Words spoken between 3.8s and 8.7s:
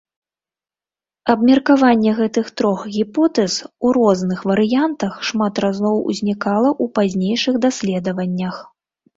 у розных варыянтах, шмат разоў узнікала ў пазнейшых даследаваннях.